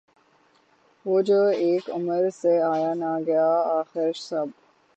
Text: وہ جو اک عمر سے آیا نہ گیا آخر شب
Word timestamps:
وہ 1.05 1.21
جو 1.21 1.41
اک 1.57 1.89
عمر 1.89 2.29
سے 2.31 2.53
آیا 2.63 2.93
نہ 2.93 3.11
گیا 3.25 3.47
آخر 3.79 4.11
شب 4.17 4.47